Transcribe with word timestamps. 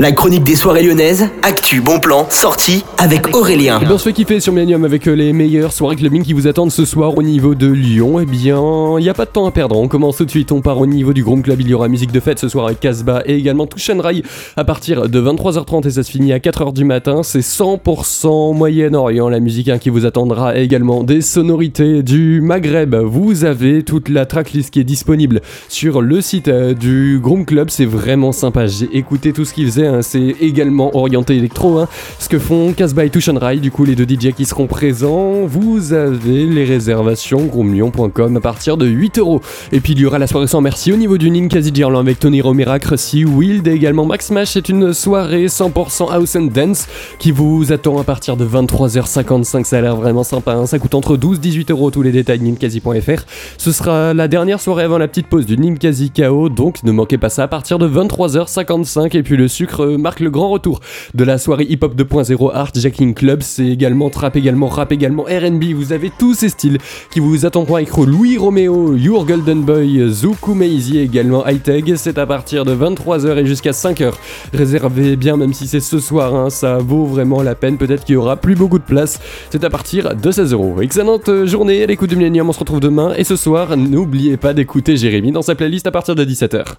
La 0.00 0.12
chronique 0.12 0.44
des 0.44 0.56
soirées 0.56 0.82
lyonnaises, 0.82 1.28
actu, 1.42 1.82
bon 1.82 2.00
plan, 2.00 2.26
sortie 2.30 2.86
avec 2.96 3.36
Aurélien. 3.36 3.78
Et 3.82 3.84
bien, 3.84 3.92
on 3.92 3.98
se 3.98 4.04
fait 4.04 4.14
kiffer 4.14 4.40
sur 4.40 4.50
Millennium 4.50 4.82
avec 4.86 5.06
euh, 5.06 5.12
les 5.12 5.34
meilleures 5.34 5.74
soirées 5.74 5.96
clubbing 5.96 6.22
qui 6.22 6.32
vous 6.32 6.46
attendent 6.46 6.70
ce 6.70 6.86
soir 6.86 7.18
au 7.18 7.22
niveau 7.22 7.54
de 7.54 7.66
Lyon. 7.66 8.18
Eh 8.18 8.24
bien, 8.24 8.98
il 8.98 9.02
n'y 9.02 9.10
a 9.10 9.14
pas 9.14 9.26
de 9.26 9.30
temps 9.30 9.44
à 9.44 9.50
perdre. 9.50 9.76
On 9.76 9.88
commence 9.88 10.16
tout 10.16 10.24
de 10.24 10.30
suite. 10.30 10.52
On 10.52 10.62
part 10.62 10.78
au 10.78 10.86
niveau 10.86 11.12
du 11.12 11.22
Groom 11.22 11.42
Club. 11.42 11.60
Il 11.60 11.68
y 11.68 11.74
aura 11.74 11.88
musique 11.88 12.12
de 12.12 12.20
fête 12.20 12.38
ce 12.38 12.48
soir 12.48 12.64
avec 12.64 12.80
Casbah 12.80 13.22
et 13.26 13.36
également 13.36 13.66
Touch 13.66 13.90
Rai 13.90 14.22
à 14.56 14.64
partir 14.64 15.06
de 15.06 15.20
23h30 15.20 15.86
et 15.86 15.90
ça 15.90 16.02
se 16.02 16.10
finit 16.10 16.32
à 16.32 16.38
4h 16.38 16.72
du 16.72 16.84
matin. 16.86 17.22
C'est 17.22 17.40
100% 17.40 18.56
Moyen-Orient 18.56 19.28
la 19.28 19.38
musique 19.38 19.68
hein, 19.68 19.76
qui 19.76 19.90
vous 19.90 20.06
attendra 20.06 20.56
également 20.56 21.04
des 21.04 21.20
sonorités 21.20 22.02
du 22.02 22.40
Maghreb. 22.40 22.94
Vous 22.94 23.44
avez 23.44 23.82
toute 23.82 24.08
la 24.08 24.24
tracklist 24.24 24.70
qui 24.70 24.80
est 24.80 24.84
disponible 24.84 25.42
sur 25.68 26.00
le 26.00 26.22
site 26.22 26.48
euh, 26.48 26.72
du 26.72 27.18
Groom 27.22 27.44
Club. 27.44 27.68
C'est 27.68 27.84
vraiment 27.84 28.32
sympa. 28.32 28.66
J'ai 28.66 28.88
écouté 28.96 29.34
tout 29.34 29.44
ce 29.44 29.52
qu'ils 29.52 29.66
faisaient 29.66 29.89
Hein, 29.90 30.02
c'est 30.02 30.36
également 30.40 30.96
orienté 30.96 31.36
électro. 31.36 31.78
Hein. 31.78 31.88
ce 32.18 32.28
que 32.28 32.38
font 32.38 32.72
Casbah 32.72 33.04
et 33.04 33.10
Touch 33.10 33.28
Ride, 33.28 33.60
du 33.60 33.70
coup 33.70 33.84
les 33.84 33.96
deux 33.96 34.04
DJ 34.04 34.32
qui 34.32 34.44
seront 34.44 34.66
présents. 34.66 35.46
Vous 35.46 35.92
avez 35.92 36.46
les 36.46 36.64
réservations 36.64 37.44
groomlion.com 37.44 38.36
à 38.36 38.40
partir 38.40 38.76
de 38.76 38.86
8 38.86 39.18
euros. 39.18 39.40
Et 39.72 39.80
puis 39.80 39.94
il 39.94 40.00
y 40.00 40.06
aura 40.06 40.18
la 40.18 40.26
soirée 40.26 40.46
sans 40.46 40.60
merci 40.60 40.92
au 40.92 40.96
niveau 40.96 41.18
du 41.18 41.30
Ninkasi 41.30 41.72
Gerland 41.74 42.00
avec 42.00 42.20
Tony 42.20 42.40
Romera, 42.40 42.78
Cressy, 42.78 43.24
Wild 43.24 43.66
et 43.66 43.72
également 43.72 44.06
Max 44.06 44.26
Smash. 44.26 44.50
C'est 44.52 44.68
une 44.68 44.92
soirée 44.92 45.46
100% 45.46 46.12
house 46.12 46.36
and 46.36 46.50
dance 46.54 46.86
qui 47.18 47.32
vous 47.32 47.72
attend 47.72 47.98
à 47.98 48.04
partir 48.04 48.36
de 48.36 48.46
23h55. 48.46 49.64
Ça 49.64 49.78
a 49.78 49.80
l'air 49.80 49.96
vraiment 49.96 50.22
sympa. 50.22 50.52
Hein. 50.52 50.66
ça 50.66 50.78
coûte 50.78 50.94
entre 50.94 51.16
12 51.16 51.38
et 51.38 51.40
18 51.40 51.70
euros 51.72 51.90
tous 51.90 52.02
les 52.02 52.12
détails 52.12 52.40
ninkasi.fr. 52.40 53.24
Ce 53.58 53.72
sera 53.72 54.14
la 54.14 54.28
dernière 54.28 54.60
soirée 54.60 54.84
avant 54.84 54.98
la 54.98 55.08
petite 55.08 55.26
pause 55.26 55.46
du 55.46 55.58
Ninkasi 55.58 56.10
KO. 56.10 56.48
Donc 56.48 56.82
ne 56.84 56.92
manquez 56.92 57.18
pas 57.18 57.28
ça 57.28 57.42
à 57.44 57.48
partir 57.48 57.78
de 57.78 57.88
23h55. 57.88 59.16
Et 59.16 59.22
puis 59.22 59.36
le 59.36 59.48
sucre 59.48 59.79
marque 59.98 60.20
le 60.20 60.30
grand 60.30 60.50
retour 60.50 60.80
de 61.14 61.24
la 61.24 61.38
soirée 61.38 61.66
hip-hop 61.68 61.94
2.0 61.94 62.50
Art 62.54 62.70
Jacking 62.74 63.14
Club. 63.14 63.42
C'est 63.42 63.66
également 63.66 64.10
trap, 64.10 64.36
également 64.36 64.68
rap, 64.68 64.92
également 64.92 65.24
RB. 65.24 65.72
Vous 65.74 65.92
avez 65.92 66.10
tous 66.16 66.34
ces 66.34 66.48
styles 66.48 66.78
qui 67.10 67.20
vous 67.20 67.46
attendront 67.46 67.76
avec 67.76 67.90
Louis 67.96 68.38
Romeo, 68.38 68.94
Your 68.96 69.24
Golden 69.24 69.62
Boy, 69.62 70.10
Zuku 70.10 70.54
Maisie, 70.54 70.98
également 70.98 71.46
High 71.46 71.60
C'est 71.96 72.18
à 72.18 72.26
partir 72.26 72.64
de 72.64 72.74
23h 72.74 73.38
et 73.38 73.46
jusqu'à 73.46 73.72
5h. 73.72 74.12
Réservez 74.52 75.16
bien, 75.16 75.36
même 75.36 75.52
si 75.52 75.66
c'est 75.66 75.80
ce 75.80 75.98
soir, 75.98 76.34
hein, 76.34 76.50
ça 76.50 76.78
vaut 76.78 77.04
vraiment 77.04 77.42
la 77.42 77.54
peine. 77.54 77.78
Peut-être 77.78 78.04
qu'il 78.04 78.14
y 78.14 78.16
aura 78.16 78.36
plus 78.36 78.54
beaucoup 78.54 78.78
de 78.78 78.84
place. 78.84 79.20
C'est 79.50 79.64
à 79.64 79.70
partir 79.70 80.14
de 80.14 80.32
16€. 80.32 80.82
Excellente 80.82 81.44
journée 81.44 81.82
à 81.82 81.86
l'écoute 81.86 82.10
du 82.10 82.16
Millennium. 82.16 82.48
On 82.48 82.52
se 82.52 82.58
retrouve 82.58 82.80
demain. 82.80 83.14
Et 83.16 83.24
ce 83.24 83.36
soir, 83.36 83.76
n'oubliez 83.76 84.36
pas 84.36 84.52
d'écouter 84.52 84.96
Jérémy 84.96 85.32
dans 85.32 85.42
sa 85.42 85.54
playlist 85.54 85.86
à 85.86 85.90
partir 85.90 86.14
de 86.14 86.24
17h. 86.24 86.64